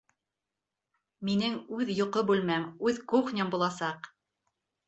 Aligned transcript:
Минең 1.29 1.59
үҙ 1.77 1.93
йоҡо 1.97 2.25
бүлмәм, 2.31 2.67
үҙ 2.91 3.01
кухням 3.15 3.53
буласаҡ! 3.55 4.11